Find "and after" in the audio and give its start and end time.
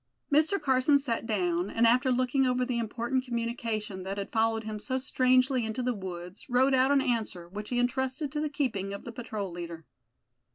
1.69-2.11